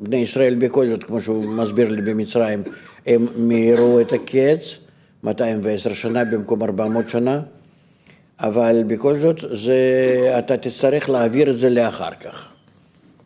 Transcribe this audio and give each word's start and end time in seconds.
בני 0.00 0.16
ישראל 0.16 0.54
בכל 0.54 0.88
זאת, 0.88 1.04
כמו 1.04 1.20
שהוא 1.20 1.44
מסביר 1.44 1.88
לי 1.88 2.02
במצרים, 2.02 2.62
הם 3.06 3.26
מיהרו 3.36 4.00
את 4.00 4.12
הקץ, 4.12 4.78
210 5.24 5.94
שנה 5.94 6.24
במקום 6.24 6.62
400 6.62 7.08
שנה, 7.08 7.42
אבל 8.40 8.82
בכל 8.86 9.18
זאת 9.18 9.44
זה, 9.52 9.78
אתה 10.38 10.56
תצטרך 10.56 11.10
להעביר 11.10 11.50
את 11.50 11.58
זה 11.58 11.70
לאחר 11.70 12.10
כך. 12.20 12.48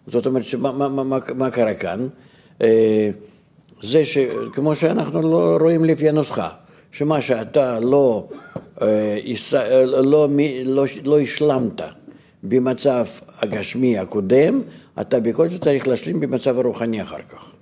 זאת 0.06 0.26
אומרת, 0.26 0.44
שמה, 0.44 0.72
מה, 0.72 0.88
מה, 0.88 1.18
מה 1.34 1.50
קרה 1.50 1.74
כאן? 1.74 2.08
אה, 2.62 3.10
זה 3.82 4.04
שכמו 4.04 4.76
שאנחנו 4.76 5.22
לא 5.22 5.56
רואים 5.60 5.84
לפי 5.84 6.08
הנוסחה, 6.08 6.48
שמה 6.92 7.20
שאתה 7.20 7.80
לא, 7.80 8.28
אה, 8.82 9.18
לא, 9.86 10.28
לא, 10.64 10.84
לא 11.04 11.20
השלמת 11.20 11.80
במצב 12.44 13.04
הגשמי 13.38 13.98
הקודם, 13.98 14.60
אתה 15.00 15.20
בכל 15.20 15.48
זאת 15.48 15.64
צריך 15.64 15.88
להשלים 15.88 16.20
במצב 16.20 16.58
הרוחני 16.58 17.02
אחר 17.02 17.22
כך. 17.28 17.52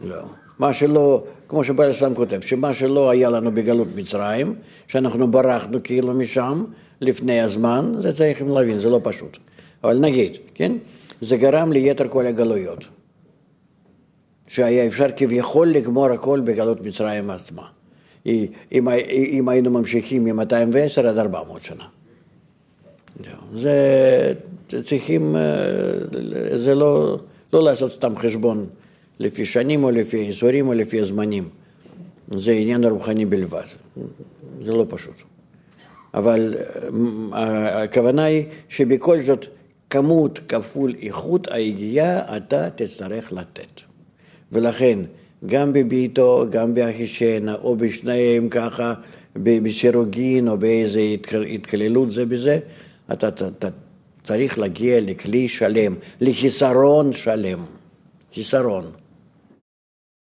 לא. 0.00 0.22
מה 0.58 0.72
שלא, 0.72 1.24
כמו 1.48 1.64
שבעל 1.64 1.90
הסלאם 1.90 2.14
כותב, 2.14 2.40
שמה 2.40 2.74
שלא 2.74 3.10
היה 3.10 3.30
לנו 3.30 3.52
בגלות 3.54 3.88
מצרים, 3.94 4.54
שאנחנו 4.86 5.30
ברחנו 5.30 5.78
כאילו 5.84 6.14
משם 6.14 6.64
לפני 7.00 7.40
הזמן, 7.40 7.92
זה 7.98 8.12
צריכים 8.16 8.48
להבין, 8.48 8.78
זה 8.78 8.90
לא 8.90 9.00
פשוט. 9.02 9.38
אבל 9.84 9.98
נגיד, 9.98 10.36
כן? 10.54 10.72
זה 11.20 11.36
גרם 11.36 11.72
ליתר 11.72 12.08
כל 12.08 12.26
הגלויות. 12.26 12.84
שהיה 14.46 14.86
אפשר 14.86 15.06
כביכול 15.16 15.68
לגמור 15.68 16.06
הכל 16.10 16.40
בגלות 16.40 16.80
מצרים 16.80 17.30
עצמה. 17.30 17.66
אם, 18.26 18.88
אם 19.10 19.48
היינו 19.48 19.70
ממשיכים 19.70 20.24
מ-210 20.24 21.06
עד 21.08 21.18
400 21.18 21.62
שנה. 21.62 21.84
זה 23.54 24.32
צריכים, 24.82 25.36
אה, 25.36 26.58
זה 26.58 26.74
לא, 26.74 27.18
לא 27.52 27.62
לעשות 27.62 27.92
סתם 27.92 28.16
חשבון 28.16 28.66
לפי 29.18 29.46
שנים 29.46 29.84
או 29.84 29.90
לפי 29.90 30.28
אזורים 30.28 30.68
או 30.68 30.74
לפי 30.74 31.00
הזמנים. 31.00 31.48
זה 32.36 32.52
עניין 32.52 32.84
רוחני 32.84 33.26
בלבד, 33.26 33.64
זה 34.62 34.72
לא 34.72 34.86
פשוט. 34.88 35.22
אבל 36.14 36.54
אה, 37.34 37.82
הכוונה 37.82 38.24
היא 38.24 38.44
שבכל 38.68 39.22
זאת 39.22 39.46
כמות 39.90 40.38
כפול 40.48 40.94
איכות 41.02 41.48
היגיעה 41.50 42.36
אתה 42.36 42.70
תצטרך 42.70 43.32
לתת. 43.32 43.80
ולכן 44.52 44.98
גם 45.46 45.72
בביתו, 45.72 46.44
גם 46.50 46.74
באחישנה, 46.74 47.54
או 47.54 47.76
בשניהם 47.76 48.48
ככה, 48.48 48.94
בסירוגין 49.36 50.48
או 50.48 50.58
באיזה 50.58 51.00
התקללות 51.54 52.10
זה 52.10 52.26
בזה, 52.26 52.58
אתה, 53.12 53.28
אתה, 53.28 53.48
אתה 53.48 53.68
צריך 54.24 54.58
להגיע 54.58 55.00
לכלי 55.00 55.48
שלם, 55.48 55.94
לחיסרון 56.20 57.12
שלם. 57.12 57.64
חיסרון. 58.34 58.92